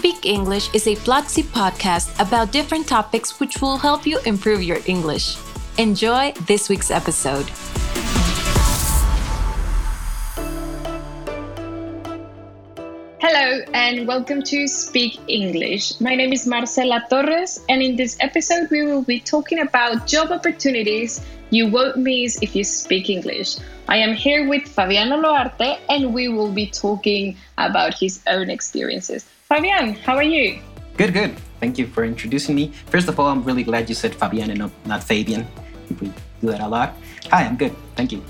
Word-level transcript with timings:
Speak 0.00 0.24
English 0.24 0.72
is 0.72 0.86
a 0.86 0.96
Platzi 0.96 1.42
podcast 1.42 2.08
about 2.18 2.52
different 2.52 2.88
topics 2.88 3.38
which 3.38 3.60
will 3.60 3.76
help 3.76 4.06
you 4.06 4.18
improve 4.24 4.62
your 4.62 4.78
English. 4.86 5.36
Enjoy 5.76 6.32
this 6.48 6.70
week's 6.70 6.90
episode. 6.90 7.44
Hello 13.20 13.60
and 13.74 14.08
welcome 14.08 14.40
to 14.44 14.66
Speak 14.66 15.20
English. 15.28 16.00
My 16.00 16.14
name 16.14 16.32
is 16.32 16.46
Marcela 16.46 17.04
Torres, 17.10 17.60
and 17.68 17.82
in 17.82 17.96
this 17.96 18.16
episode, 18.20 18.70
we 18.70 18.82
will 18.82 19.02
be 19.02 19.20
talking 19.20 19.58
about 19.58 20.06
job 20.06 20.32
opportunities 20.32 21.20
you 21.50 21.68
won't 21.68 21.98
miss 21.98 22.40
if 22.40 22.56
you 22.56 22.64
speak 22.64 23.10
English. 23.10 23.58
I 23.86 23.98
am 23.98 24.14
here 24.14 24.48
with 24.48 24.66
Fabiano 24.66 25.20
Loarte, 25.20 25.78
and 25.90 26.14
we 26.14 26.28
will 26.28 26.52
be 26.52 26.68
talking 26.68 27.36
about 27.58 27.92
his 27.92 28.22
own 28.26 28.48
experiences. 28.48 29.26
Fabian, 29.50 29.94
how 30.06 30.14
are 30.14 30.22
you? 30.22 30.60
Good, 30.96 31.12
good. 31.12 31.36
Thank 31.58 31.76
you 31.76 31.88
for 31.88 32.04
introducing 32.04 32.54
me. 32.54 32.70
First 32.86 33.08
of 33.08 33.18
all, 33.18 33.26
I'm 33.26 33.42
really 33.42 33.64
glad 33.64 33.88
you 33.88 33.96
said 33.96 34.14
Fabian 34.14 34.48
and 34.48 34.70
not, 34.86 35.02
Fabian. 35.02 35.44
We 36.00 36.12
do 36.40 36.46
that 36.54 36.60
a 36.60 36.68
lot. 36.68 36.94
Hi, 37.32 37.46
I'm 37.46 37.56
good. 37.56 37.74
Thank 37.96 38.12
you. 38.12 38.22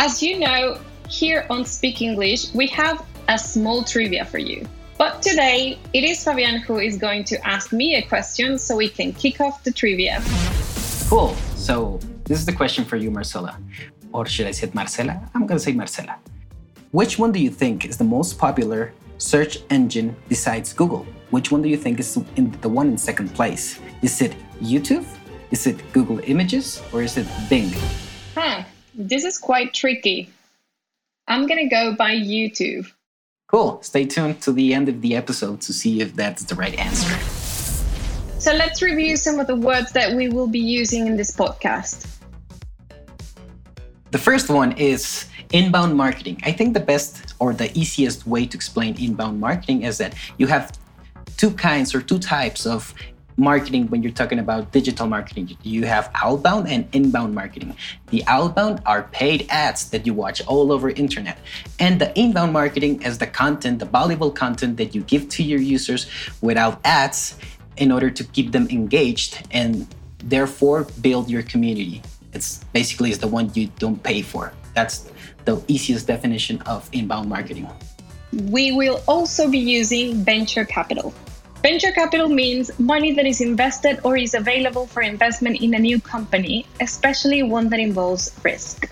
As 0.00 0.20
you 0.20 0.40
know, 0.40 0.80
here 1.08 1.46
on 1.50 1.64
Speak 1.64 2.02
English, 2.02 2.52
we 2.52 2.66
have 2.66 3.06
a 3.28 3.38
small 3.38 3.84
trivia 3.84 4.24
for 4.24 4.38
you. 4.38 4.66
But 4.98 5.22
today, 5.22 5.78
it 5.92 6.02
is 6.02 6.24
Fabian 6.24 6.62
who 6.62 6.78
is 6.80 6.96
going 6.96 7.22
to 7.30 7.38
ask 7.46 7.72
me 7.72 7.94
a 7.94 8.02
question 8.02 8.58
so 8.58 8.74
we 8.74 8.88
can 8.88 9.12
kick 9.12 9.40
off 9.40 9.62
the 9.62 9.70
trivia. 9.70 10.20
Cool. 11.08 11.36
So, 11.54 12.00
this 12.24 12.40
is 12.40 12.44
the 12.44 12.52
question 12.52 12.84
for 12.84 12.96
you, 12.96 13.12
Marcela. 13.12 13.56
Or 14.12 14.26
should 14.26 14.48
I 14.48 14.50
say 14.50 14.68
Marcela? 14.74 15.30
I'm 15.32 15.46
going 15.46 15.58
to 15.58 15.64
say 15.64 15.74
Marcela. 15.74 16.16
Which 16.90 17.20
one 17.20 17.30
do 17.30 17.38
you 17.38 17.50
think 17.50 17.84
is 17.84 17.98
the 17.98 18.10
most 18.16 18.36
popular 18.36 18.92
search 19.18 19.58
engine 19.70 20.16
besides 20.28 20.72
Google? 20.72 21.06
Which 21.30 21.52
one 21.52 21.60
do 21.60 21.68
you 21.68 21.76
think 21.76 22.00
is 22.00 22.16
in 22.36 22.50
the 22.62 22.68
one 22.68 22.88
in 22.88 22.98
second 22.98 23.34
place? 23.34 23.78
Is 24.00 24.22
it 24.22 24.34
YouTube? 24.62 25.06
Is 25.50 25.66
it 25.66 25.76
Google 25.92 26.20
Images? 26.24 26.82
Or 26.92 27.02
is 27.02 27.16
it 27.16 27.26
Bing? 27.50 27.72
Huh, 28.34 28.62
this 28.94 29.24
is 29.24 29.36
quite 29.38 29.74
tricky. 29.74 30.30
I'm 31.26 31.46
gonna 31.46 31.68
go 31.68 31.94
by 31.94 32.14
YouTube. 32.14 32.90
Cool. 33.48 33.82
Stay 33.82 34.06
tuned 34.06 34.40
to 34.42 34.52
the 34.52 34.74
end 34.74 34.88
of 34.88 35.00
the 35.00 35.16
episode 35.16 35.60
to 35.62 35.72
see 35.72 36.00
if 36.00 36.14
that's 36.14 36.44
the 36.44 36.54
right 36.54 36.74
answer. 36.78 37.14
So 38.38 38.52
let's 38.52 38.82
review 38.82 39.16
some 39.16 39.40
of 39.40 39.46
the 39.46 39.56
words 39.56 39.92
that 39.92 40.14
we 40.14 40.28
will 40.28 40.46
be 40.46 40.60
using 40.60 41.06
in 41.06 41.16
this 41.16 41.34
podcast. 41.34 42.06
The 44.10 44.18
first 44.18 44.48
one 44.48 44.72
is 44.72 45.28
inbound 45.52 45.96
marketing. 45.96 46.40
I 46.44 46.52
think 46.52 46.74
the 46.74 46.80
best 46.80 47.34
or 47.38 47.52
the 47.52 47.76
easiest 47.78 48.26
way 48.26 48.46
to 48.46 48.56
explain 48.56 48.96
inbound 48.98 49.40
marketing 49.40 49.82
is 49.82 49.98
that 49.98 50.14
you 50.36 50.46
have 50.46 50.76
two 51.36 51.50
kinds 51.52 51.94
or 51.94 52.02
two 52.02 52.18
types 52.18 52.66
of 52.66 52.94
marketing 53.38 53.86
when 53.86 54.02
you're 54.02 54.12
talking 54.12 54.40
about 54.40 54.72
digital 54.72 55.06
marketing. 55.06 55.56
You 55.62 55.84
have 55.86 56.10
outbound 56.14 56.68
and 56.68 56.88
inbound 56.92 57.34
marketing. 57.34 57.76
The 58.08 58.24
outbound 58.26 58.82
are 58.84 59.04
paid 59.04 59.46
ads 59.48 59.90
that 59.90 60.04
you 60.04 60.12
watch 60.12 60.42
all 60.46 60.72
over 60.72 60.90
internet. 60.90 61.38
And 61.78 62.00
the 62.00 62.12
inbound 62.18 62.52
marketing 62.52 63.02
is 63.02 63.18
the 63.18 63.28
content, 63.28 63.78
the 63.78 63.84
valuable 63.86 64.32
content 64.32 64.76
that 64.78 64.94
you 64.94 65.02
give 65.02 65.28
to 65.30 65.42
your 65.44 65.60
users 65.60 66.10
without 66.42 66.80
ads 66.84 67.38
in 67.76 67.92
order 67.92 68.10
to 68.10 68.24
keep 68.24 68.50
them 68.50 68.66
engaged 68.70 69.46
and 69.52 69.86
therefore 70.18 70.88
build 71.00 71.30
your 71.30 71.42
community. 71.42 72.02
It's 72.32 72.64
basically 72.72 73.10
is 73.10 73.20
the 73.20 73.28
one 73.28 73.50
you 73.54 73.68
don't 73.78 74.02
pay 74.02 74.20
for. 74.20 74.52
That's 74.78 75.10
the 75.44 75.60
easiest 75.66 76.06
definition 76.06 76.62
of 76.62 76.88
inbound 76.92 77.28
marketing. 77.28 77.66
We 78.44 78.70
will 78.70 79.02
also 79.08 79.50
be 79.50 79.58
using 79.58 80.22
venture 80.22 80.64
capital. 80.64 81.12
Venture 81.62 81.90
capital 81.90 82.28
means 82.28 82.70
money 82.78 83.10
that 83.18 83.26
is 83.26 83.40
invested 83.40 83.98
or 84.04 84.16
is 84.16 84.34
available 84.34 84.86
for 84.86 85.02
investment 85.02 85.60
in 85.60 85.74
a 85.74 85.80
new 85.80 85.98
company, 86.00 86.64
especially 86.80 87.42
one 87.42 87.68
that 87.70 87.80
involves 87.80 88.30
risk. 88.44 88.88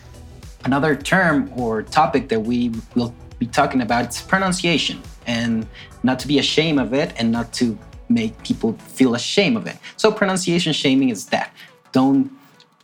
Another 0.64 0.96
term 0.96 1.52
or 1.54 1.84
topic 1.84 2.28
that 2.30 2.40
we 2.40 2.72
will 2.96 3.14
be 3.38 3.46
talking 3.46 3.80
about 3.80 4.08
is 4.08 4.20
pronunciation 4.20 5.00
and 5.28 5.68
not 6.02 6.18
to 6.18 6.26
be 6.26 6.40
ashamed 6.40 6.80
of 6.80 6.94
it 6.94 7.14
and 7.16 7.30
not 7.30 7.52
to 7.52 7.78
make 8.08 8.32
people 8.42 8.72
feel 8.98 9.14
ashamed 9.14 9.56
of 9.56 9.68
it. 9.68 9.76
So 9.96 10.10
pronunciation 10.10 10.72
shaming 10.72 11.10
is 11.10 11.26
that. 11.26 11.52
Don't 11.92 12.32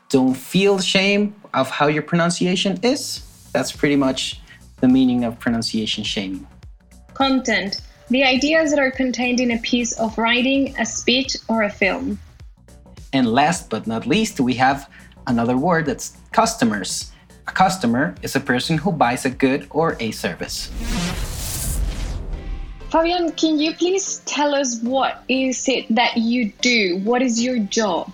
don't 0.09 0.35
feel 0.35 0.79
shame 0.79 1.35
of 1.55 1.71
how 1.71 1.87
your 1.87 2.03
pronunciation 2.03 2.79
is. 2.83 3.23
That's 3.53 3.73
pretty 3.73 3.97
much 3.97 4.41
the 4.81 4.89
meaning 4.89 5.25
of 5.25 5.39
pronunciation 5.39 6.05
shaming. 6.05 6.47
Content 7.15 7.81
the 8.13 8.25
ideas 8.25 8.71
that 8.71 8.79
are 8.79 8.91
contained 8.91 9.41
in 9.41 9.53
a 9.53 9.59
piece 9.59 9.93
of 9.99 10.19
writing, 10.19 10.75
a 10.79 10.85
speech, 10.85 11.35
or 11.49 11.63
a 11.63 11.71
film. 11.71 12.19
And 13.15 13.27
last 13.27 13.71
but 13.71 13.87
not 13.87 14.07
least, 14.07 14.39
we 14.39 14.55
have 14.55 14.91
another 15.27 15.57
word 15.57 15.87
that's 15.87 16.19
customers. 16.31 17.11
A 17.49 17.53
customer 17.53 18.15
is 18.21 18.37
a 18.37 18.41
person 18.41 18.77
who 18.77 18.93
buys 18.93 19.25
a 19.25 19.31
good 19.31 19.67
or 19.71 19.97
a 19.99 20.11
service. 20.11 20.71
Fabian, 22.91 23.33
can 23.33 23.59
you 23.59 23.73
please 23.75 24.21
tell 24.27 24.55
us 24.55 24.81
what 24.83 25.25
is 25.29 25.67
it 25.67 25.87
that 25.95 26.19
you 26.19 26.53
do? 26.61 27.01
What 27.05 27.23
is 27.23 27.43
your 27.43 27.59
job? 27.61 28.13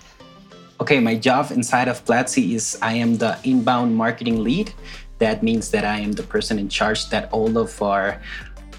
Okay, 0.81 1.01
my 1.01 1.13
job 1.13 1.51
inside 1.51 1.89
of 1.89 2.05
Platzi 2.05 2.53
is 2.53 2.77
I 2.81 2.93
am 2.93 3.17
the 3.17 3.37
inbound 3.43 3.97
marketing 3.97 4.41
lead. 4.41 4.71
That 5.17 5.43
means 5.43 5.71
that 5.71 5.83
I 5.83 5.99
am 5.99 6.13
the 6.13 6.23
person 6.23 6.57
in 6.57 6.69
charge 6.69 7.09
that 7.09 7.29
all 7.33 7.57
of 7.57 7.81
our 7.81 8.21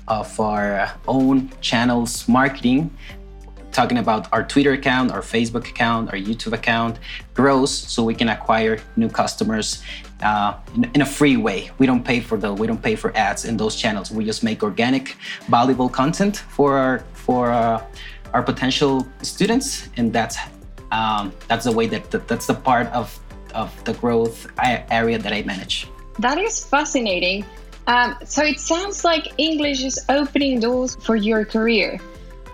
of 0.08 0.40
our 0.40 0.90
own 1.06 1.50
channels 1.60 2.26
marketing 2.26 2.90
talking 3.70 3.98
about 3.98 4.32
our 4.32 4.42
Twitter 4.42 4.72
account, 4.72 5.12
our 5.12 5.20
Facebook 5.20 5.68
account, 5.68 6.10
our 6.10 6.18
YouTube 6.18 6.54
account 6.54 6.98
grows 7.34 7.70
so 7.70 8.02
we 8.02 8.14
can 8.14 8.30
acquire 8.30 8.80
new 8.96 9.08
customers 9.08 9.82
uh, 10.22 10.54
in, 10.74 10.90
in, 10.94 11.02
a 11.02 11.06
free 11.06 11.36
way. 11.36 11.70
We 11.78 11.86
don't 11.86 12.02
pay 12.02 12.20
for 12.20 12.38
the 12.38 12.50
we 12.52 12.66
don't 12.66 12.82
pay 12.82 12.96
for 12.96 13.14
ads 13.14 13.44
in 13.44 13.58
those 13.58 13.76
channels. 13.76 14.10
We 14.10 14.24
just 14.24 14.42
make 14.42 14.62
organic, 14.62 15.16
valuable 15.48 15.90
content 15.90 16.38
for 16.38 16.78
our 16.78 17.04
for 17.12 17.50
uh, 17.50 17.84
our 18.32 18.42
potential 18.42 19.06
students, 19.22 19.90
and 19.98 20.10
that's 20.14 20.38
um, 20.92 21.32
that's 21.48 21.64
the 21.64 21.72
way 21.72 21.86
that, 21.86 22.10
that 22.10 22.28
that's 22.28 22.46
the 22.46 22.54
part 22.54 22.88
of 22.88 23.18
of 23.54 23.72
the 23.84 23.94
growth 23.94 24.46
area 24.90 25.18
that 25.18 25.32
I 25.32 25.42
manage. 25.42 25.88
That 26.18 26.38
is 26.38 26.64
fascinating. 26.64 27.44
Um, 27.86 28.16
so 28.24 28.44
it 28.44 28.60
sounds 28.60 29.04
like 29.04 29.32
English 29.38 29.82
is 29.82 29.98
opening 30.08 30.60
doors 30.60 30.96
for 30.96 31.16
your 31.16 31.44
career. 31.44 31.98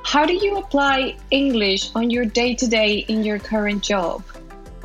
How 0.05 0.25
do 0.25 0.33
you 0.33 0.59
apply 0.59 1.17
English 1.31 1.91
on 1.95 2.11
your 2.11 2.25
day 2.25 2.55
to 2.55 2.67
day 2.67 3.05
in 3.09 3.25
your 3.25 3.39
current 3.39 3.83
job? 3.83 4.23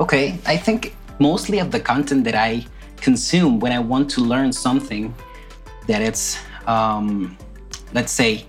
Okay, 0.00 0.38
I 0.46 0.56
think 0.56 0.96
mostly 1.20 1.60
of 1.60 1.70
the 1.70 1.80
content 1.80 2.24
that 2.24 2.34
I 2.34 2.66
consume 2.96 3.60
when 3.60 3.72
I 3.72 3.78
want 3.78 4.10
to 4.10 4.20
learn 4.20 4.52
something 4.52 5.14
that 5.86 6.02
it's, 6.02 6.38
um, 6.66 7.38
let's 7.94 8.12
say, 8.12 8.44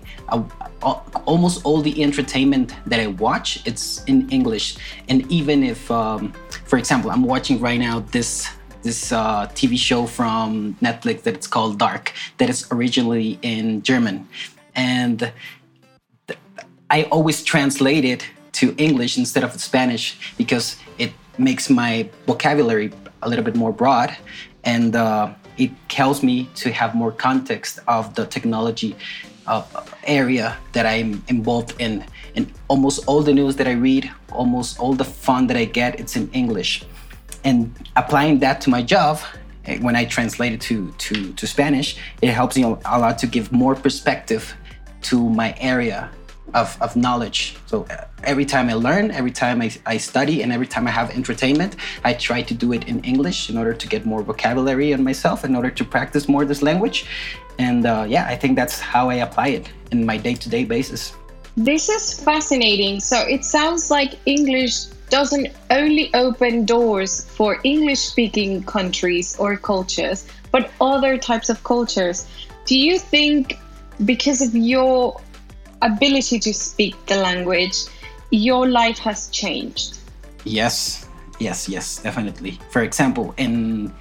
almost 1.26 1.64
all 1.64 1.80
the 1.80 2.02
entertainment 2.02 2.74
that 2.86 3.00
I 3.00 3.08
watch, 3.08 3.62
it's 3.66 4.04
in 4.04 4.28
English. 4.30 4.76
And 5.08 5.30
even 5.30 5.62
if, 5.62 5.90
um, 5.90 6.32
for 6.66 6.78
example, 6.78 7.10
I'm 7.10 7.24
watching 7.24 7.60
right 7.60 7.78
now 7.78 8.00
this 8.12 8.48
this 8.82 9.12
uh, 9.12 9.46
TV 9.54 9.78
show 9.78 10.04
from 10.04 10.76
Netflix 10.82 11.22
that 11.22 11.34
it's 11.34 11.46
called 11.46 11.78
Dark, 11.78 12.12
that 12.36 12.50
is 12.50 12.68
originally 12.70 13.38
in 13.40 13.82
German. 13.82 14.28
And 14.74 15.32
I 16.90 17.04
always 17.04 17.42
translate 17.42 18.04
it 18.04 18.26
to 18.52 18.74
English 18.76 19.16
instead 19.16 19.42
of 19.42 19.58
Spanish 19.60 20.34
because 20.36 20.76
it 20.98 21.12
makes 21.38 21.70
my 21.70 22.08
vocabulary 22.26 22.92
a 23.22 23.28
little 23.28 23.44
bit 23.44 23.56
more 23.56 23.72
broad 23.72 24.14
and 24.64 24.94
uh, 24.94 25.32
it 25.56 25.70
helps 25.90 26.22
me 26.22 26.48
to 26.56 26.70
have 26.70 26.94
more 26.94 27.10
context 27.10 27.80
of 27.88 28.14
the 28.14 28.26
technology 28.26 28.94
uh, 29.46 29.62
area 30.06 30.56
that 30.72 30.86
I'm 30.86 31.22
involved 31.28 31.74
in. 31.78 32.04
And 32.36 32.52
almost 32.68 33.04
all 33.06 33.22
the 33.22 33.32
news 33.32 33.56
that 33.56 33.68
I 33.68 33.72
read, 33.72 34.10
almost 34.32 34.78
all 34.80 34.94
the 34.94 35.04
fun 35.04 35.46
that 35.48 35.56
I 35.56 35.66
get, 35.66 36.00
it's 36.00 36.16
in 36.16 36.30
English 36.32 36.84
and 37.44 37.72
applying 37.96 38.38
that 38.40 38.60
to 38.62 38.70
my 38.70 38.82
job 38.82 39.20
eh, 39.66 39.78
when 39.80 39.94
I 39.94 40.06
translate 40.06 40.52
it 40.52 40.60
to, 40.62 40.90
to, 40.92 41.32
to 41.32 41.46
Spanish, 41.46 41.96
it 42.22 42.30
helps 42.30 42.56
me 42.56 42.62
a 42.62 42.98
lot 42.98 43.18
to 43.18 43.26
give 43.26 43.52
more 43.52 43.74
perspective 43.74 44.54
to 45.02 45.28
my 45.28 45.54
area 45.60 46.10
of, 46.54 46.76
of 46.80 46.96
knowledge. 46.96 47.56
So 47.66 47.84
uh, 47.90 48.06
every 48.22 48.46
time 48.46 48.68
I 48.70 48.74
learn, 48.74 49.10
every 49.10 49.30
time 49.30 49.60
I, 49.60 49.70
I 49.84 49.98
study, 49.98 50.42
and 50.42 50.52
every 50.52 50.66
time 50.66 50.86
I 50.86 50.90
have 50.90 51.10
entertainment, 51.10 51.76
I 52.04 52.14
try 52.14 52.42
to 52.42 52.54
do 52.54 52.72
it 52.72 52.88
in 52.88 53.02
English 53.04 53.50
in 53.50 53.58
order 53.58 53.74
to 53.74 53.88
get 53.88 54.06
more 54.06 54.22
vocabulary 54.22 54.94
on 54.94 55.04
myself, 55.04 55.44
in 55.44 55.54
order 55.54 55.70
to 55.70 55.84
practice 55.84 56.28
more 56.28 56.44
this 56.44 56.62
language. 56.62 57.06
And 57.58 57.86
uh, 57.86 58.06
yeah, 58.08 58.26
I 58.26 58.36
think 58.36 58.56
that's 58.56 58.80
how 58.80 59.10
I 59.10 59.16
apply 59.16 59.48
it 59.48 59.70
in 59.94 60.06
my 60.06 60.16
day 60.16 60.34
to 60.34 60.48
day 60.48 60.64
basis. 60.64 61.14
This 61.56 61.88
is 61.88 62.20
fascinating. 62.20 63.00
So 63.00 63.18
it 63.36 63.44
sounds 63.44 63.90
like 63.90 64.10
English 64.26 64.76
doesn't 65.08 65.48
only 65.70 66.12
open 66.14 66.64
doors 66.64 67.24
for 67.36 67.58
English 67.62 68.00
speaking 68.00 68.64
countries 68.64 69.36
or 69.38 69.56
cultures, 69.56 70.26
but 70.50 70.70
other 70.80 71.16
types 71.16 71.48
of 71.48 71.62
cultures. 71.62 72.26
Do 72.66 72.76
you 72.78 72.98
think 72.98 73.58
because 74.04 74.40
of 74.42 74.54
your 74.54 75.20
ability 75.84 76.38
to 76.40 76.52
speak 76.52 76.94
the 77.06 77.16
language, 77.16 77.76
your 78.30 78.68
life 78.68 78.98
has 78.98 79.28
changed. 79.28 79.98
Yes, 80.44 81.06
yes, 81.38 81.68
yes, 81.68 81.98
definitely. 82.02 82.58
For 82.70 82.82
example, 82.82 83.34
in 83.36 83.92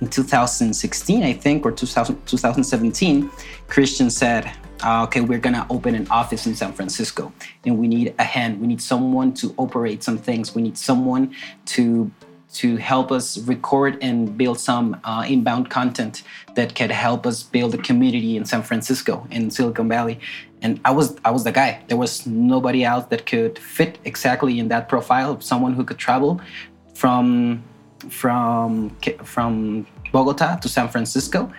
in 0.00 0.08
2016, 0.08 1.22
I 1.22 1.34
think, 1.34 1.66
or 1.66 1.72
2000, 1.72 2.24
2017, 2.24 3.30
Christian 3.68 4.08
said, 4.08 4.50
uh, 4.82 5.04
okay, 5.04 5.20
we're 5.20 5.38
gonna 5.38 5.66
open 5.70 5.94
an 5.94 6.06
office 6.10 6.46
in 6.46 6.54
San 6.54 6.72
Francisco, 6.72 7.32
and 7.64 7.78
we 7.78 7.88
need 7.88 8.14
a 8.18 8.24
hand. 8.24 8.60
We 8.60 8.66
need 8.66 8.80
someone 8.80 9.34
to 9.34 9.54
operate 9.56 10.02
some 10.02 10.18
things. 10.18 10.54
We 10.54 10.62
need 10.62 10.78
someone 10.78 11.34
to 11.66 12.10
to 12.52 12.76
help 12.76 13.12
us 13.12 13.38
record 13.38 13.96
and 14.02 14.36
build 14.36 14.58
some 14.58 15.00
uh, 15.04 15.24
inbound 15.28 15.70
content 15.70 16.24
that 16.56 16.74
can 16.74 16.90
help 16.90 17.24
us 17.24 17.44
build 17.44 17.74
a 17.74 17.78
community 17.78 18.36
in 18.36 18.44
San 18.44 18.62
Francisco 18.62 19.24
in 19.30 19.50
Silicon 19.50 19.88
Valley. 19.88 20.18
And 20.62 20.80
I 20.84 20.90
was 20.90 21.16
I 21.24 21.30
was 21.30 21.44
the 21.44 21.52
guy. 21.52 21.82
There 21.88 21.96
was 21.96 22.26
nobody 22.26 22.84
else 22.84 23.06
that 23.06 23.26
could 23.26 23.58
fit 23.58 23.98
exactly 24.04 24.58
in 24.58 24.68
that 24.68 24.88
profile 24.88 25.32
of 25.32 25.42
someone 25.42 25.74
who 25.74 25.84
could 25.84 25.98
travel 25.98 26.40
from 26.94 27.62
from 28.08 28.90
from 29.24 29.86
Bogota 30.12 30.56
to 30.56 30.68
San 30.68 30.88
Francisco 30.88 31.52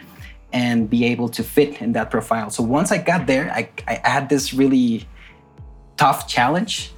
and 0.53 0.89
be 0.89 1.05
able 1.05 1.29
to 1.29 1.43
fit 1.43 1.81
in 1.81 1.93
that 1.93 2.11
profile. 2.11 2.49
So 2.49 2.63
once 2.63 2.91
I 2.91 2.97
got 2.97 3.27
there, 3.27 3.51
I, 3.51 3.69
I 3.87 4.01
had 4.07 4.29
this 4.29 4.53
really 4.53 5.07
tough 5.97 6.27
challenge 6.27 6.91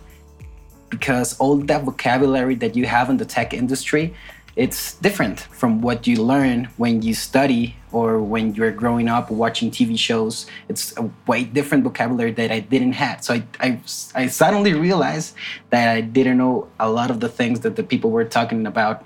because 0.90 1.38
all 1.40 1.58
that 1.58 1.84
vocabulary 1.84 2.56
that 2.56 2.76
you 2.76 2.86
have 2.86 3.10
in 3.10 3.18
the 3.18 3.26
tech 3.26 3.54
industry 3.54 4.14
it's 4.56 4.96
different 4.96 5.40
from 5.40 5.82
what 5.82 6.06
you 6.06 6.24
learn 6.24 6.66
when 6.78 7.02
you 7.02 7.16
study 7.16 7.76
or 7.92 8.22
when 8.22 8.54
you're 8.54 8.72
growing 8.72 9.08
up 9.08 9.32
watching 9.32 9.72
TV 9.72 9.98
shows. 9.98 10.46
It's 10.70 10.96
a 10.98 11.10
way 11.26 11.44
different 11.44 11.84
vocabulary 11.84 12.32
that 12.34 12.52
I 12.52 12.60
didn't 12.60 12.94
have. 12.94 13.24
So 13.24 13.34
I, 13.34 13.44
I, 13.60 13.80
I, 14.14 14.28
suddenly 14.28 14.74
realized 14.74 15.36
that 15.72 15.90
I 15.90 16.02
didn't 16.02 16.38
know 16.38 16.68
a 16.80 16.90
lot 16.90 17.10
of 17.10 17.20
the 17.20 17.30
things 17.30 17.62
that 17.62 17.76
the 17.76 17.84
people 17.84 18.12
were 18.12 18.26
talking 18.26 18.68
about 18.68 19.06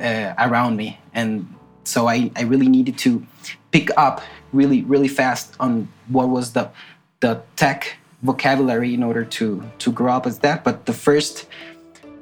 uh, 0.00 0.34
around 0.38 0.76
me. 0.76 0.98
And 1.14 1.54
so 1.86 2.08
I, 2.08 2.30
I 2.36 2.42
really 2.42 2.68
needed 2.68 2.98
to 2.98 3.24
pick 3.70 3.90
up 3.96 4.20
really, 4.52 4.82
really 4.82 5.08
fast 5.08 5.54
on 5.60 5.88
what 6.08 6.28
was 6.28 6.52
the, 6.52 6.70
the 7.20 7.42
tech 7.56 7.98
vocabulary 8.22 8.94
in 8.94 9.02
order 9.02 9.24
to 9.24 9.62
to 9.78 9.92
grow 9.92 10.12
up 10.12 10.26
as 10.26 10.38
that. 10.40 10.64
But 10.64 10.86
the 10.86 10.92
first 10.92 11.46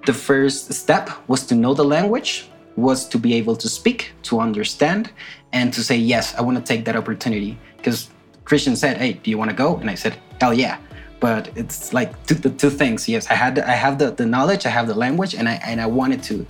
the 0.07 0.13
first 0.13 0.73
step 0.73 1.11
was 1.29 1.47
to 1.47 1.55
know 1.55 1.75
the 1.75 1.85
language, 1.85 2.49
was 2.77 3.09
to 3.09 3.19
be 3.19 3.35
able 3.35 3.57
to 3.57 3.69
speak, 3.69 4.13
to 4.25 4.41
understand, 4.41 5.11
and 5.53 5.73
to 5.73 5.83
say 5.83 5.97
yes, 5.97 6.35
I 6.35 6.43
want 6.43 6.59
to 6.59 6.65
take 6.65 6.85
that 6.85 6.97
opportunity. 6.97 7.59
Because 7.77 8.11
Christian 8.45 8.77
said, 8.77 8.99
"Hey, 8.99 9.15
do 9.15 9.31
you 9.31 9.39
want 9.39 9.51
to 9.51 9.57
go?" 9.57 9.77
And 9.77 9.89
I 9.89 9.95
said, 9.95 10.15
"Hell 10.41 10.55
yeah." 10.55 10.79
But 11.25 11.49
it's 11.56 11.94
like 11.94 12.11
two, 12.26 12.35
the 12.35 12.50
two 12.50 12.69
things. 12.69 13.09
Yes, 13.09 13.31
I 13.31 13.35
had 13.35 13.59
I 13.59 13.76
have 13.85 13.99
the, 13.99 14.11
the 14.11 14.26
knowledge, 14.26 14.67
I 14.67 14.69
have 14.79 14.87
the 14.87 14.99
language, 15.06 15.35
and 15.35 15.49
I 15.49 15.55
and 15.71 15.81
I 15.81 15.87
wanted 15.87 16.23
to 16.25 16.47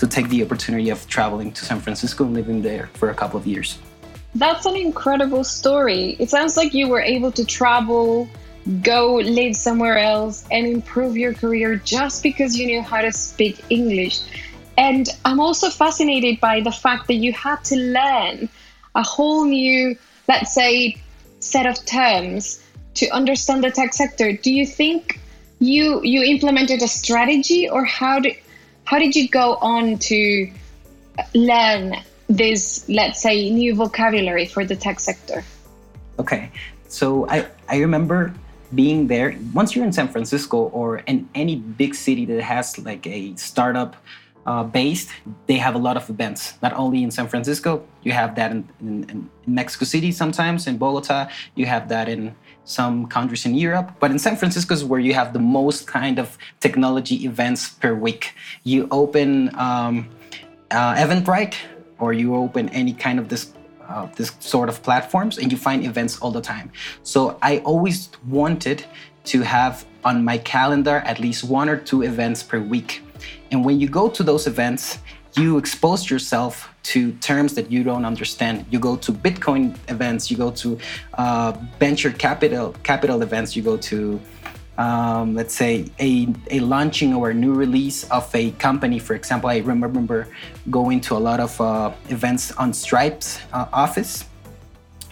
to 0.00 0.06
take 0.06 0.28
the 0.28 0.44
opportunity 0.44 0.90
of 0.90 0.98
traveling 1.08 1.50
to 1.52 1.64
San 1.64 1.80
Francisco 1.80 2.24
and 2.26 2.34
living 2.34 2.60
there 2.60 2.90
for 2.92 3.08
a 3.08 3.14
couple 3.14 3.40
of 3.40 3.46
years. 3.46 3.78
That's 4.34 4.66
an 4.66 4.76
incredible 4.76 5.44
story. 5.44 6.14
It 6.18 6.28
sounds 6.28 6.58
like 6.58 6.74
you 6.74 6.88
were 6.88 7.00
able 7.00 7.32
to 7.40 7.42
travel 7.58 8.28
go 8.82 9.14
live 9.14 9.56
somewhere 9.56 9.96
else 9.96 10.44
and 10.50 10.66
improve 10.66 11.16
your 11.16 11.32
career 11.32 11.76
just 11.76 12.22
because 12.22 12.54
you 12.58 12.66
knew 12.66 12.82
how 12.82 13.00
to 13.00 13.12
speak 13.12 13.56
English. 13.70 14.20
And 14.76 15.08
I'm 15.24 15.40
also 15.40 15.70
fascinated 15.70 16.38
by 16.38 16.60
the 16.60 16.74
fact 16.84 17.06
that 17.06 17.18
you 17.24 17.32
had 17.32 17.64
to 17.70 17.76
learn 17.76 18.50
a 18.94 19.02
whole 19.02 19.46
new, 19.46 19.96
let's 20.28 20.52
say, 20.52 21.00
set 21.40 21.64
of 21.64 21.76
terms 21.86 22.62
to 22.98 23.08
understand 23.10 23.64
the 23.64 23.70
tech 23.70 23.94
sector. 23.94 24.32
Do 24.32 24.52
you 24.52 24.66
think 24.66 25.20
you 25.58 26.02
you 26.02 26.22
implemented 26.22 26.82
a 26.82 26.88
strategy 26.88 27.68
or 27.68 27.84
how 27.84 28.20
did 28.20 28.36
how 28.84 28.98
did 28.98 29.14
you 29.14 29.28
go 29.28 29.56
on 29.56 29.98
to 30.10 30.50
learn 31.34 31.96
this, 32.28 32.88
let's 32.88 33.20
say, 33.20 33.50
new 33.50 33.74
vocabulary 33.74 34.46
for 34.46 34.64
the 34.64 34.76
tech 34.76 35.00
sector? 35.00 35.44
Okay. 36.18 36.50
So 36.88 37.28
I, 37.28 37.46
I 37.68 37.78
remember 37.78 38.32
being 38.74 39.06
there 39.06 39.34
once 39.54 39.74
you're 39.74 39.84
in 39.84 39.92
san 39.92 40.08
francisco 40.08 40.68
or 40.76 40.98
in 41.06 41.26
any 41.34 41.56
big 41.56 41.94
city 41.94 42.26
that 42.26 42.42
has 42.42 42.78
like 42.78 43.06
a 43.06 43.34
startup 43.36 43.96
uh, 44.48 44.64
based 44.64 45.08
they 45.46 45.58
have 45.66 45.74
a 45.74 45.82
lot 45.88 45.96
of 46.00 46.04
events 46.14 46.40
not 46.62 46.72
only 46.82 47.02
in 47.06 47.10
san 47.10 47.28
francisco 47.32 47.70
you 48.06 48.12
have 48.20 48.34
that 48.38 48.50
in, 48.50 48.60
in, 48.80 48.94
in, 49.10 49.18
mexico 49.60 49.84
city 49.84 50.10
sometimes 50.22 50.66
in 50.66 50.74
bogota 50.78 51.28
you 51.54 51.66
have 51.66 51.84
that 51.88 52.08
in 52.08 52.34
some 52.64 53.06
countries 53.16 53.44
in 53.44 53.54
europe 53.54 53.88
but 54.00 54.10
in 54.10 54.18
san 54.18 54.36
francisco 54.36 54.72
is 54.72 54.84
where 54.90 55.00
you 55.08 55.14
have 55.20 55.32
the 55.38 55.44
most 55.60 55.86
kind 55.86 56.18
of 56.18 56.38
technology 56.60 57.16
events 57.30 57.62
per 57.82 57.92
week 57.94 58.34
you 58.64 58.88
open 58.90 59.28
um, 59.66 60.08
uh, 60.70 61.04
eventbrite 61.04 61.56
or 61.98 62.12
you 62.12 62.34
open 62.34 62.68
any 62.70 62.94
kind 62.94 63.18
of 63.18 63.28
this 63.28 63.52
uh, 63.88 64.06
this 64.16 64.32
sort 64.40 64.68
of 64.68 64.82
platforms 64.82 65.38
and 65.38 65.50
you 65.50 65.56
find 65.56 65.82
events 65.82 66.18
all 66.20 66.30
the 66.30 66.42
time. 66.42 66.70
So 67.02 67.38
I 67.40 67.60
always 67.60 68.10
wanted 68.26 68.84
to 69.24 69.40
have 69.40 69.86
on 70.04 70.22
my 70.24 70.36
calendar 70.38 70.96
at 71.06 71.18
least 71.18 71.44
one 71.44 71.68
or 71.70 71.78
two 71.78 72.02
events 72.02 72.42
per 72.42 72.60
week. 72.60 73.02
And 73.50 73.64
when 73.64 73.80
you 73.80 73.88
go 73.88 74.08
to 74.08 74.22
those 74.22 74.46
events, 74.46 74.98
you 75.36 75.58
expose 75.58 76.10
yourself 76.10 76.72
to 76.82 77.12
terms 77.12 77.54
that 77.54 77.70
you 77.70 77.84
don't 77.84 78.04
understand. 78.04 78.66
You 78.70 78.78
go 78.78 78.96
to 78.96 79.12
Bitcoin 79.12 79.76
events, 79.88 80.30
you 80.30 80.36
go 80.36 80.50
to 80.52 80.78
uh, 81.14 81.52
venture 81.78 82.10
capital 82.10 82.74
capital 82.82 83.22
events, 83.22 83.54
you 83.54 83.62
go 83.62 83.76
to 83.76 84.20
um, 84.78 85.34
let's 85.34 85.54
say 85.54 85.86
a, 85.98 86.28
a 86.50 86.60
launching 86.60 87.12
or 87.12 87.30
a 87.30 87.34
new 87.34 87.52
release 87.52 88.04
of 88.10 88.30
a 88.34 88.52
company. 88.52 88.98
For 88.98 89.14
example 89.14 89.50
i 89.50 89.58
remember 89.58 90.28
going 90.70 91.00
to 91.02 91.16
a 91.16 91.22
lot 91.28 91.40
of 91.40 91.60
uh, 91.60 91.92
events 92.08 92.52
on 92.52 92.72
stripe's 92.72 93.40
uh, 93.52 93.66
office. 93.72 94.24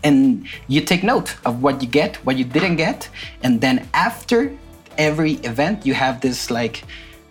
And 0.05 0.47
you 0.69 0.83
take 0.83 1.03
note 1.03 1.35
of 1.45 1.63
what 1.63 1.83
you 1.83 1.89
get 1.89 2.17
what 2.25 2.37
you 2.37 2.45
didn't 2.45 2.77
get. 2.77 3.09
And 3.43 3.61
then 3.61 3.89
after 3.93 4.57
every 4.97 5.33
event 5.45 5.85
you 5.85 5.95
have 5.95 6.21
this 6.21 6.51
like 6.51 6.85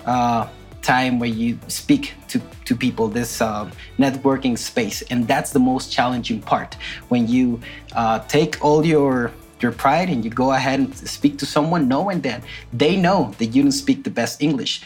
uh, 0.05 0.47
time 0.85 1.19
where 1.19 1.29
you 1.29 1.57
speak 1.67 2.13
to, 2.27 2.39
to 2.65 2.75
people 2.75 3.07
this 3.07 3.41
uh, 3.41 3.69
networking 3.97 4.57
space 4.57 5.01
and 5.09 5.27
that's 5.27 5.51
the 5.51 5.59
most 5.59 5.91
challenging 5.91 6.41
part 6.41 6.75
when 7.09 7.27
you 7.27 7.59
uh, 7.95 8.19
take 8.27 8.63
all 8.63 8.85
your 8.85 9.31
your 9.61 9.71
pride 9.71 10.09
and 10.09 10.23
you 10.23 10.31
go 10.31 10.51
ahead 10.51 10.79
and 10.79 10.95
speak 10.95 11.37
to 11.39 11.45
someone 11.45 11.87
knowing 11.87 12.21
that 12.21 12.43
they 12.73 12.95
know 12.95 13.33
that 13.39 13.47
you 13.47 13.61
don't 13.63 13.71
speak 13.71 14.03
the 14.03 14.09
best 14.09 14.41
English. 14.41 14.81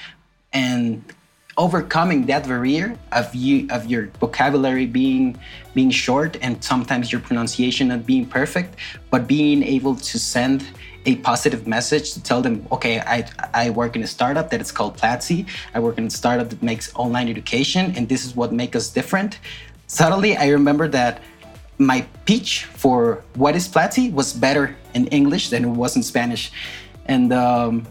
And 0.54 1.04
overcoming 1.60 2.26
that 2.26 2.48
barrier 2.48 2.98
of 3.12 3.36
you 3.36 3.68
of 3.70 3.86
your 3.86 4.08
vocabulary 4.22 4.86
being 4.86 5.38
being 5.76 5.92
short 5.92 6.38
and 6.42 6.64
sometimes 6.64 7.12
your 7.12 7.22
pronunciation 7.22 7.90
not 7.90 8.06
being 8.06 8.26
perfect, 8.26 8.78
but 9.12 9.28
being 9.28 9.62
able 9.62 9.94
to 9.94 10.18
send 10.18 10.66
a 11.06 11.16
positive 11.18 11.68
message 11.68 12.14
to 12.14 12.24
tell 12.24 12.42
them, 12.42 12.66
okay, 12.72 13.00
I, 13.00 13.26
I 13.54 13.70
work 13.70 13.96
in 13.96 14.04
a 14.04 14.08
startup 14.08 14.50
that 14.52 14.62
is 14.62 14.72
called 14.72 14.98
Platzi. 14.98 15.48
I 15.74 15.80
work 15.80 15.98
in 15.98 16.06
a 16.06 16.10
startup 16.10 16.50
that 16.50 16.62
makes 16.62 16.94
online 16.96 17.30
education, 17.30 17.94
and 17.96 18.08
this 18.10 18.26
is 18.26 18.36
what 18.36 18.52
makes 18.52 18.76
us 18.76 18.90
different. 18.90 19.40
Suddenly, 19.88 20.38
I 20.38 20.48
remember 20.50 20.88
that 20.90 21.22
my 21.78 22.06
pitch 22.26 22.66
for 22.66 23.24
what 23.36 23.56
is 23.56 23.68
Platzi 23.68 24.12
was 24.12 24.34
better 24.34 24.76
in 24.94 25.08
English 25.08 25.50
than 25.50 25.64
it 25.64 25.74
was 25.84 25.96
in 25.96 26.04
Spanish. 26.04 26.52
And, 27.06 27.32
um, 27.32 27.88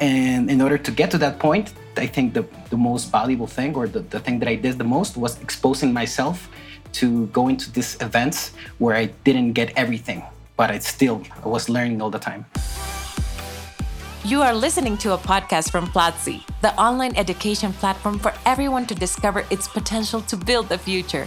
and 0.00 0.50
in 0.50 0.60
order 0.60 0.76
to 0.76 0.90
get 0.90 1.10
to 1.12 1.18
that 1.18 1.38
point, 1.38 1.72
I 1.96 2.06
think 2.06 2.34
the, 2.34 2.46
the 2.70 2.76
most 2.76 3.10
valuable 3.10 3.46
thing 3.46 3.74
or 3.74 3.88
the, 3.88 4.00
the 4.00 4.20
thing 4.20 4.38
that 4.40 4.48
I 4.48 4.54
did 4.54 4.78
the 4.78 4.84
most 4.84 5.16
was 5.16 5.40
exposing 5.40 5.92
myself 5.92 6.48
to 6.92 7.26
going 7.28 7.56
to 7.58 7.72
these 7.72 8.00
events 8.00 8.52
where 8.78 8.96
I 8.96 9.06
didn't 9.24 9.52
get 9.52 9.72
everything, 9.76 10.22
but 10.56 10.70
I 10.70 10.78
still 10.78 11.22
I 11.44 11.48
was 11.48 11.68
learning 11.68 12.00
all 12.00 12.10
the 12.10 12.18
time. 12.18 12.46
You 14.24 14.42
are 14.42 14.52
listening 14.52 14.98
to 14.98 15.14
a 15.14 15.18
podcast 15.18 15.70
from 15.70 15.86
Platzi, 15.86 16.44
the 16.60 16.74
online 16.74 17.16
education 17.16 17.72
platform 17.72 18.18
for 18.18 18.34
everyone 18.44 18.86
to 18.86 18.94
discover 18.94 19.46
its 19.50 19.66
potential 19.66 20.20
to 20.22 20.36
build 20.36 20.68
the 20.68 20.78
future. 20.78 21.26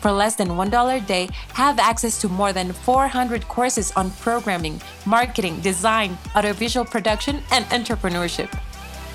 For 0.00 0.12
less 0.12 0.36
than 0.36 0.48
$1 0.50 0.96
a 0.96 1.00
day, 1.04 1.28
have 1.54 1.80
access 1.80 2.20
to 2.20 2.28
more 2.28 2.52
than 2.52 2.72
400 2.72 3.48
courses 3.48 3.90
on 3.96 4.12
programming, 4.22 4.80
marketing, 5.04 5.60
design, 5.60 6.16
audiovisual 6.36 6.84
production, 6.84 7.42
and 7.50 7.64
entrepreneurship. 7.66 8.48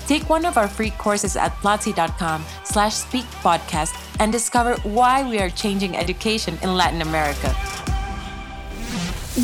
Take 0.06 0.28
one 0.28 0.44
of 0.44 0.58
our 0.58 0.68
free 0.68 0.90
courses 0.90 1.36
at 1.36 1.52
platzi.com 1.56 2.44
slash 2.64 2.94
speak 2.94 3.24
podcast 3.42 3.94
and 4.20 4.30
discover 4.30 4.76
why 4.82 5.28
we 5.28 5.38
are 5.38 5.50
changing 5.50 5.96
education 5.96 6.58
in 6.62 6.74
Latin 6.74 7.00
America. 7.00 7.54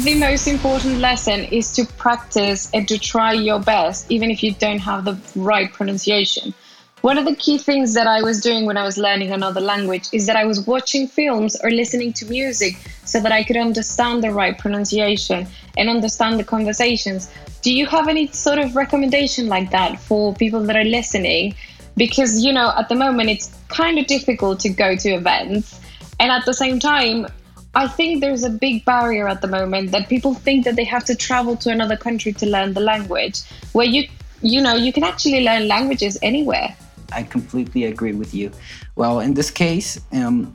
The 0.04 0.14
most 0.20 0.46
important 0.46 0.98
lesson 0.98 1.40
is 1.46 1.72
to 1.72 1.84
practice 1.84 2.70
and 2.72 2.86
to 2.88 2.98
try 2.98 3.32
your 3.32 3.58
best, 3.58 4.10
even 4.10 4.30
if 4.30 4.42
you 4.42 4.52
don't 4.52 4.78
have 4.78 5.04
the 5.04 5.18
right 5.34 5.72
pronunciation. 5.72 6.54
One 7.00 7.16
of 7.16 7.24
the 7.24 7.34
key 7.34 7.56
things 7.56 7.94
that 7.94 8.06
I 8.06 8.22
was 8.22 8.40
doing 8.40 8.66
when 8.66 8.76
I 8.76 8.84
was 8.84 8.98
learning 8.98 9.32
another 9.32 9.60
language 9.60 10.08
is 10.12 10.26
that 10.26 10.36
I 10.36 10.44
was 10.44 10.66
watching 10.66 11.08
films 11.08 11.56
or 11.64 11.70
listening 11.70 12.12
to 12.12 12.26
music 12.26 12.76
so 13.10 13.20
that 13.20 13.32
I 13.32 13.42
could 13.42 13.56
understand 13.56 14.22
the 14.22 14.32
right 14.32 14.56
pronunciation 14.56 15.46
and 15.76 15.88
understand 15.88 16.38
the 16.38 16.44
conversations. 16.44 17.30
Do 17.62 17.74
you 17.74 17.86
have 17.86 18.08
any 18.08 18.28
sort 18.28 18.58
of 18.58 18.76
recommendation 18.76 19.48
like 19.48 19.70
that 19.70 20.00
for 20.00 20.34
people 20.34 20.60
that 20.64 20.76
are 20.76 20.84
listening? 20.84 21.54
Because, 21.96 22.44
you 22.44 22.52
know, 22.52 22.72
at 22.78 22.88
the 22.88 22.94
moment 22.94 23.30
it's 23.30 23.50
kind 23.68 23.98
of 23.98 24.06
difficult 24.06 24.60
to 24.60 24.68
go 24.68 24.96
to 24.96 25.08
events. 25.10 25.80
And 26.18 26.30
at 26.30 26.44
the 26.46 26.54
same 26.54 26.78
time, 26.78 27.26
I 27.74 27.86
think 27.86 28.20
there's 28.20 28.42
a 28.42 28.50
big 28.50 28.84
barrier 28.84 29.28
at 29.28 29.42
the 29.42 29.48
moment 29.48 29.92
that 29.92 30.08
people 30.08 30.34
think 30.34 30.64
that 30.64 30.76
they 30.76 30.84
have 30.84 31.04
to 31.04 31.14
travel 31.14 31.56
to 31.56 31.70
another 31.70 31.96
country 31.96 32.32
to 32.34 32.46
learn 32.46 32.74
the 32.74 32.80
language, 32.80 33.42
where 33.72 33.86
you 33.86 34.08
you 34.42 34.60
know 34.60 34.74
you 34.74 34.92
can 34.92 35.04
actually 35.04 35.44
learn 35.44 35.68
languages 35.68 36.18
anywhere. 36.20 36.74
I 37.12 37.22
completely 37.22 37.84
agree 37.84 38.12
with 38.12 38.34
you. 38.34 38.50
Well, 38.96 39.20
in 39.20 39.34
this 39.34 39.50
case, 39.50 40.00
um, 40.12 40.52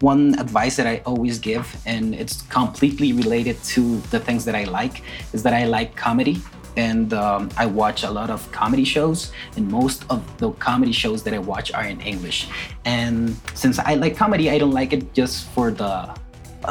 one 0.00 0.38
advice 0.38 0.76
that 0.76 0.86
I 0.86 1.02
always 1.06 1.38
give, 1.38 1.76
and 1.86 2.14
it's 2.14 2.42
completely 2.42 3.12
related 3.12 3.62
to 3.74 3.98
the 4.10 4.20
things 4.20 4.44
that 4.44 4.54
I 4.54 4.64
like, 4.64 5.02
is 5.32 5.42
that 5.42 5.54
I 5.54 5.64
like 5.64 5.96
comedy. 5.96 6.40
And 6.76 7.12
um, 7.12 7.50
I 7.56 7.66
watch 7.66 8.04
a 8.04 8.10
lot 8.10 8.30
of 8.30 8.50
comedy 8.52 8.84
shows, 8.84 9.32
and 9.56 9.68
most 9.68 10.04
of 10.10 10.22
the 10.38 10.52
comedy 10.52 10.92
shows 10.92 11.24
that 11.24 11.34
I 11.34 11.38
watch 11.38 11.72
are 11.72 11.84
in 11.84 12.00
English. 12.00 12.48
And 12.84 13.34
since 13.54 13.80
I 13.80 13.94
like 13.94 14.16
comedy, 14.16 14.48
I 14.48 14.58
don't 14.58 14.70
like 14.70 14.92
it 14.92 15.12
just 15.12 15.48
for 15.48 15.72
the 15.72 16.14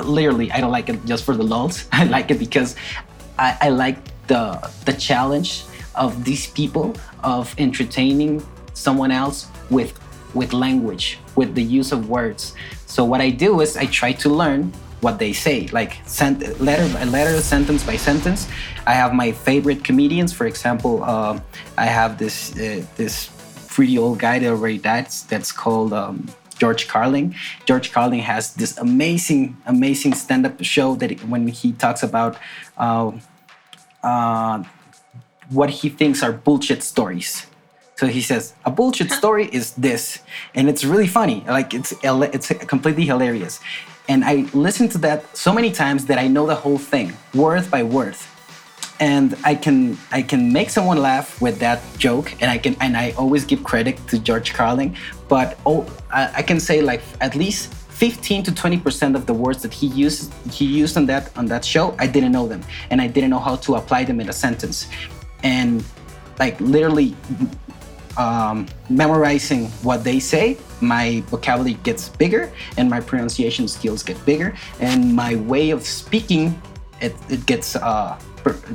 literally 0.04 0.52
I 0.52 0.60
don't 0.60 0.72
like 0.72 0.90
it 0.90 1.04
just 1.06 1.24
for 1.24 1.36
the 1.36 1.44
lulz. 1.44 1.88
I 1.92 2.06
like 2.06 2.32
it 2.32 2.40
because 2.40 2.76
I, 3.38 3.58
I 3.62 3.70
like 3.70 3.98
the 4.28 4.60
the 4.86 4.94
challenge 4.94 5.66
of 5.96 6.24
these 6.24 6.48
people 6.48 6.96
of 7.24 7.54
entertaining 7.58 8.46
someone 8.74 9.12
else 9.12 9.48
with 9.70 10.00
with 10.34 10.54
language, 10.54 11.20
with 11.38 11.56
the 11.56 11.64
use 11.64 11.94
of 11.94 12.10
words. 12.10 12.54
So 12.86 13.06
what 13.06 13.22
I 13.22 13.30
do 13.30 13.62
is 13.62 13.78
I 13.78 13.86
try 13.86 14.12
to 14.24 14.30
learn 14.30 14.74
what 15.02 15.20
they 15.20 15.32
say, 15.32 15.68
like 15.68 16.02
sent, 16.06 16.60
letter 16.60 16.92
by 16.94 17.04
letter, 17.06 17.40
sentence 17.40 17.84
by 17.84 17.96
sentence. 17.96 18.48
I 18.86 18.94
have 18.94 19.14
my 19.14 19.32
favorite 19.32 19.84
comedians. 19.84 20.34
For 20.34 20.48
example, 20.48 21.04
uh, 21.04 21.40
I 21.78 21.86
have 21.86 22.18
this 22.18 22.58
uh, 22.58 22.84
this 22.98 23.30
pretty 23.70 23.98
old 23.98 24.18
guy 24.20 24.40
that 24.40 24.50
already 24.50 24.80
died. 24.80 25.08
That's 25.30 25.52
called 25.52 25.94
um, 25.94 26.28
George 26.58 26.88
Carlin. 26.88 27.36
George 27.66 27.92
Carlin 27.92 28.20
has 28.20 28.56
this 28.56 28.76
amazing, 28.78 29.56
amazing 29.68 30.14
stand-up 30.16 30.64
show 30.64 30.96
that 30.96 31.12
when 31.30 31.48
he 31.48 31.74
talks 31.74 32.02
about 32.02 32.38
uh, 32.78 33.12
uh, 34.02 34.64
what 35.50 35.70
he 35.70 35.90
thinks 35.90 36.24
are 36.24 36.32
bullshit 36.32 36.82
stories. 36.82 37.46
So 37.98 38.08
he 38.08 38.22
says 38.22 38.54
a 38.66 38.72
bullshit 38.72 39.12
story 39.12 39.50
is 39.52 39.74
this, 39.74 40.20
and 40.56 40.70
it's 40.70 40.84
really 40.86 41.08
funny. 41.08 41.44
Like 41.48 41.74
it's 41.74 41.94
it's 42.04 42.48
completely 42.66 43.06
hilarious. 43.06 43.60
And 44.10 44.24
I 44.24 44.46
listened 44.54 44.92
to 44.92 45.00
that 45.00 45.36
so 45.36 45.52
many 45.52 45.72
times 45.72 46.06
that 46.06 46.18
I 46.18 46.28
know 46.28 46.46
the 46.48 46.56
whole 46.56 46.78
thing, 46.78 47.12
word 47.34 47.70
by 47.70 47.84
word 47.84 48.16
and 49.00 49.36
I 49.44 49.56
can 49.56 49.98
I 50.12 50.22
can 50.22 50.52
make 50.52 50.70
someone 50.70 50.98
laugh 50.98 51.40
with 51.42 51.60
that 51.60 51.82
joke, 51.98 52.34
and 52.42 52.50
I 52.50 52.58
can 52.58 52.76
and 52.82 52.98
I 52.98 53.12
always 53.12 53.46
give 53.46 53.64
credit 53.64 53.96
to 54.08 54.20
George 54.20 54.54
Carlin, 54.54 54.96
but 55.28 55.58
oh, 55.66 55.86
I, 56.12 56.32
I 56.38 56.42
can 56.42 56.60
say 56.60 56.82
like 56.82 57.02
at 57.22 57.36
least 57.36 57.74
15 57.74 58.44
to 58.44 58.54
20 58.54 58.80
percent 58.80 59.16
of 59.16 59.26
the 59.26 59.34
words 59.34 59.62
that 59.62 59.74
he 59.74 59.88
used 59.88 60.34
he 60.52 60.66
used 60.66 60.98
on 60.98 61.06
that 61.08 61.36
on 61.38 61.46
that 61.48 61.64
show, 61.64 61.96
I 62.00 62.08
didn't 62.08 62.32
know 62.32 62.48
them, 62.48 62.62
and 62.90 63.02
I 63.02 63.08
didn't 63.08 63.30
know 63.30 63.40
how 63.40 63.56
to 63.58 63.76
apply 63.76 64.04
them 64.04 64.20
in 64.20 64.30
a 64.30 64.34
sentence, 64.34 64.88
and 65.44 65.84
like 66.40 66.60
literally 66.60 67.16
um, 68.18 68.68
memorizing 68.90 69.68
what 69.84 70.04
they 70.04 70.20
say, 70.20 70.58
my 70.82 71.22
vocabulary 71.28 71.76
gets 71.84 72.10
bigger 72.10 72.52
and 72.78 72.90
my 72.90 73.00
pronunciation 73.00 73.68
skills 73.68 74.04
get 74.04 74.24
bigger, 74.26 74.56
and 74.80 75.16
my 75.16 75.36
way 75.36 75.70
of 75.72 75.84
speaking 75.84 76.60
it, 77.00 77.16
it 77.30 77.46
gets 77.46 77.76
uh, 77.76 78.20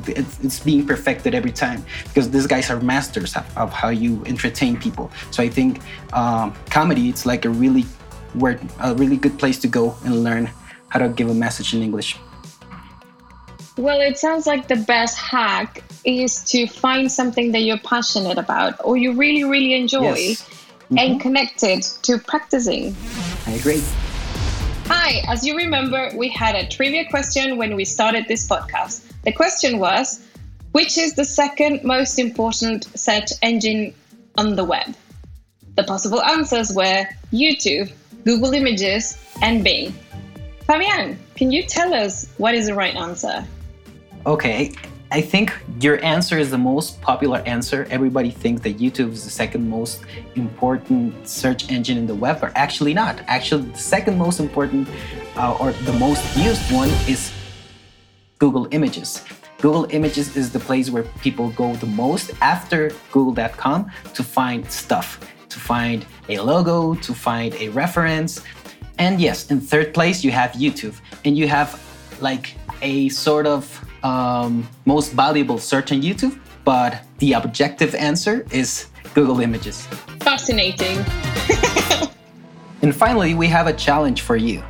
it's 0.07 0.59
being 0.59 0.85
perfected 0.85 1.33
every 1.33 1.51
time 1.51 1.83
because 2.03 2.29
these 2.29 2.47
guys 2.47 2.69
are 2.69 2.79
masters 2.79 3.35
of, 3.55 3.73
how 3.73 3.89
you 3.89 4.23
entertain 4.25 4.77
people. 4.77 5.11
So 5.31 5.41
I 5.43 5.49
think 5.49 5.81
um, 6.13 6.53
comedy 6.69 7.09
it's 7.09 7.25
like 7.25 7.45
a 7.45 7.49
really 7.49 7.85
word, 8.35 8.59
a 8.79 8.93
really 8.95 9.17
good 9.17 9.37
place 9.39 9.59
to 9.59 9.67
go 9.67 9.95
and 10.05 10.23
learn 10.23 10.49
how 10.89 10.99
to 10.99 11.09
give 11.09 11.29
a 11.29 11.33
message 11.33 11.73
in 11.73 11.81
English. 11.81 12.17
Well, 13.77 14.01
it 14.01 14.19
sounds 14.19 14.45
like 14.45 14.67
the 14.67 14.75
best 14.75 15.17
hack 15.17 15.83
is 16.05 16.43
to 16.43 16.67
find 16.67 17.11
something 17.11 17.51
that 17.53 17.61
you're 17.61 17.79
passionate 17.79 18.37
about 18.37 18.79
or 18.83 18.97
you 18.97 19.13
really, 19.13 19.43
really 19.43 19.73
enjoy 19.73 20.13
yes. 20.13 20.43
mm-hmm. 20.43 20.97
and 20.99 21.19
connect 21.19 21.63
it 21.63 21.97
to 22.03 22.19
practicing. 22.19 22.95
I 23.47 23.53
agree. 23.53 23.81
Hi, 24.85 25.23
as 25.27 25.43
you 25.43 25.57
remember, 25.57 26.11
we 26.15 26.29
had 26.29 26.53
a 26.55 26.67
trivia 26.67 27.09
question 27.09 27.57
when 27.57 27.75
we 27.75 27.83
started 27.83 28.27
this 28.27 28.47
podcast. 28.47 29.11
The 29.23 29.31
question 29.31 29.79
was 29.79 30.23
Which 30.73 30.99
is 30.99 31.15
the 31.15 31.25
second 31.25 31.83
most 31.83 32.19
important 32.19 32.85
search 32.95 33.31
engine 33.41 33.95
on 34.37 34.55
the 34.55 34.65
web? 34.65 34.93
The 35.77 35.83
possible 35.83 36.21
answers 36.21 36.71
were 36.73 37.07
YouTube, 37.31 37.91
Google 38.23 38.53
Images, 38.53 39.17
and 39.41 39.63
Bing. 39.63 39.95
Fabian, 40.67 41.17
can 41.35 41.51
you 41.51 41.63
tell 41.63 41.91
us 41.91 42.29
what 42.37 42.53
is 42.53 42.67
the 42.67 42.75
right 42.75 42.95
answer? 42.95 43.43
Okay, 44.25 44.71
I 45.11 45.19
think 45.19 45.53
your 45.81 46.03
answer 46.03 46.37
is 46.37 46.49
the 46.49 46.57
most 46.57 47.01
popular 47.01 47.43
answer. 47.45 47.85
Everybody 47.89 48.31
thinks 48.31 48.61
that 48.61 48.77
YouTube 48.77 49.11
is 49.11 49.25
the 49.25 49.29
second 49.29 49.69
most 49.69 50.05
important 50.35 51.27
search 51.27 51.69
engine 51.69 51.97
in 51.97 52.07
the 52.07 52.15
web, 52.15 52.39
but 52.39 52.53
actually 52.55 52.93
not. 52.93 53.19
Actually, 53.27 53.65
the 53.71 53.77
second 53.77 54.17
most 54.17 54.39
important 54.39 54.87
uh, 55.35 55.57
or 55.59 55.73
the 55.73 55.93
most 55.93 56.23
used 56.37 56.71
one 56.71 56.87
is 57.05 57.33
Google 58.39 58.67
Images. 58.71 59.25
Google 59.59 59.87
Images 59.89 60.37
is 60.37 60.53
the 60.53 60.59
place 60.59 60.89
where 60.89 61.03
people 61.21 61.49
go 61.49 61.75
the 61.75 61.85
most 61.85 62.31
after 62.41 62.91
google.com 63.11 63.91
to 64.13 64.23
find 64.23 64.65
stuff, 64.71 65.19
to 65.49 65.59
find 65.59 66.05
a 66.29 66.39
logo, 66.39 66.95
to 66.95 67.13
find 67.13 67.53
a 67.55 67.67
reference. 67.69 68.41
And 68.99 69.19
yes, 69.19 69.51
in 69.51 69.59
third 69.59 69.93
place, 69.93 70.23
you 70.23 70.31
have 70.31 70.53
YouTube. 70.53 70.95
And 71.25 71.37
you 71.37 71.49
have 71.49 71.77
like 72.21 72.55
a 72.81 73.09
sort 73.09 73.45
of 73.45 73.63
um, 74.03 74.67
most 74.85 75.13
valuable 75.13 75.57
search 75.57 75.91
on 75.91 76.01
YouTube, 76.01 76.39
but 76.63 77.03
the 77.19 77.33
objective 77.33 77.95
answer 77.95 78.45
is 78.51 78.87
Google 79.13 79.39
Images. 79.39 79.85
Fascinating. 80.19 80.97
and 82.81 82.95
finally, 82.95 83.33
we 83.33 83.47
have 83.47 83.67
a 83.67 83.73
challenge 83.73 84.21
for 84.21 84.35
you. 84.35 84.63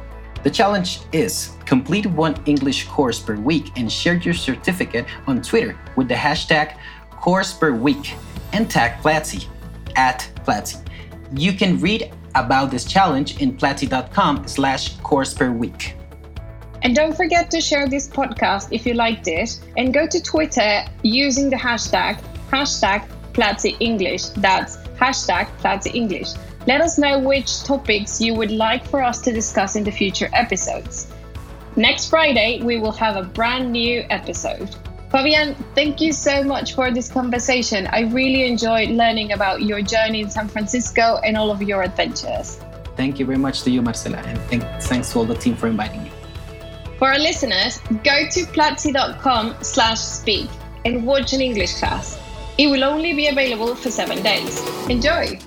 The 0.43 0.49
challenge 0.49 0.99
is 1.13 1.51
complete 1.65 2.05
one 2.05 2.35
English 2.45 2.87
course 2.87 3.19
per 3.19 3.35
week 3.35 3.71
and 3.77 3.91
share 3.91 4.15
your 4.15 4.33
certificate 4.33 5.05
on 5.25 5.41
Twitter 5.41 5.77
with 5.95 6.09
the 6.09 6.15
hashtag 6.15 6.77
course 7.11 7.53
per 7.53 7.71
week 7.71 8.15
and 8.51 8.69
tag 8.69 9.01
Platzi 9.01 9.47
at 9.95 10.29
Platzi. 10.45 10.85
You 11.35 11.53
can 11.53 11.79
read 11.79 12.13
about 12.35 12.71
this 12.71 12.83
challenge 12.83 13.41
in 13.41 13.55
platzi.com 13.55 14.47
slash 14.47 14.97
course 14.97 15.33
per 15.33 15.51
week. 15.51 15.95
And 16.83 16.93
don't 16.93 17.15
forget 17.15 17.49
to 17.51 17.61
share 17.61 17.87
this 17.87 18.07
podcast 18.07 18.67
if 18.71 18.85
you 18.85 18.93
liked 18.93 19.27
it 19.27 19.57
and 19.77 19.93
go 19.93 20.05
to 20.05 20.21
Twitter 20.21 20.83
using 21.01 21.49
the 21.49 21.55
hashtag 21.55 22.21
hashtag 22.51 23.07
Platzi 23.31 23.75
English. 23.79 24.25
That's 24.37 24.77
hashtag 24.99 25.47
Platzi 25.59 25.95
English. 25.95 26.33
Let 26.67 26.81
us 26.81 26.97
know 26.97 27.19
which 27.19 27.63
topics 27.63 28.21
you 28.21 28.35
would 28.35 28.51
like 28.51 28.85
for 28.85 29.01
us 29.01 29.21
to 29.21 29.31
discuss 29.31 29.75
in 29.75 29.83
the 29.83 29.91
future 29.91 30.29
episodes. 30.33 31.07
Next 31.75 32.09
Friday, 32.09 32.61
we 32.61 32.79
will 32.79 32.91
have 32.91 33.15
a 33.15 33.23
brand 33.23 33.71
new 33.71 34.05
episode. 34.09 34.75
Fabian, 35.09 35.55
thank 35.75 36.01
you 36.01 36.11
so 36.11 36.43
much 36.43 36.73
for 36.73 36.91
this 36.91 37.11
conversation. 37.11 37.87
I 37.87 38.01
really 38.01 38.45
enjoyed 38.45 38.89
learning 38.89 39.31
about 39.31 39.61
your 39.61 39.81
journey 39.81 40.21
in 40.21 40.29
San 40.29 40.47
Francisco 40.47 41.19
and 41.23 41.37
all 41.37 41.49
of 41.49 41.61
your 41.61 41.81
adventures. 41.81 42.59
Thank 42.95 43.19
you 43.19 43.25
very 43.25 43.37
much 43.37 43.63
to 43.63 43.71
you, 43.71 43.81
Marcela, 43.81 44.17
and 44.17 44.37
thanks 44.83 45.11
to 45.11 45.19
all 45.19 45.25
the 45.25 45.35
team 45.35 45.55
for 45.55 45.67
inviting 45.67 46.03
me. 46.03 46.11
For 47.03 47.09
our 47.09 47.19
listeners, 47.19 47.79
go 48.05 48.29
to 48.31 48.45
platzi.com 48.55 49.55
slash 49.61 49.99
speak 49.99 50.49
and 50.85 51.05
watch 51.05 51.33
an 51.33 51.41
English 51.41 51.73
class. 51.73 52.17
It 52.57 52.67
will 52.67 52.85
only 52.85 53.11
be 53.11 53.27
available 53.27 53.75
for 53.75 53.91
seven 53.91 54.23
days. 54.23 54.63
Enjoy! 54.87 55.37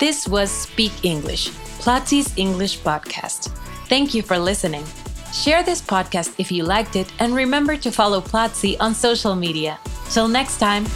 This 0.00 0.26
was 0.26 0.50
Speak 0.50 0.90
English, 1.04 1.50
Platzi's 1.78 2.36
English 2.36 2.80
podcast. 2.80 3.56
Thank 3.86 4.14
you 4.14 4.22
for 4.22 4.36
listening. 4.36 4.84
Share 5.32 5.62
this 5.62 5.80
podcast 5.80 6.34
if 6.38 6.50
you 6.50 6.64
liked 6.64 6.96
it 6.96 7.06
and 7.20 7.32
remember 7.32 7.76
to 7.76 7.92
follow 7.92 8.20
Platzi 8.20 8.76
on 8.80 8.96
social 8.96 9.36
media. 9.36 9.78
Till 10.10 10.26
next 10.26 10.58
time. 10.58 10.86